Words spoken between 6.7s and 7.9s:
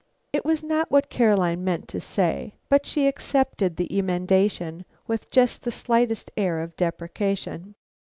deprecation.